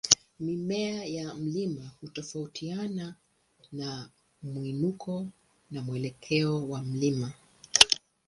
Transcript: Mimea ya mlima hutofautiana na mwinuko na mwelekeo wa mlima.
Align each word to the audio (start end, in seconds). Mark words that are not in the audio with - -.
Mimea 0.39 1.05
ya 1.05 1.33
mlima 1.33 1.89
hutofautiana 2.01 3.15
na 3.71 4.09
mwinuko 4.43 5.27
na 5.71 5.81
mwelekeo 5.81 6.69
wa 6.69 6.81
mlima. 6.83 7.33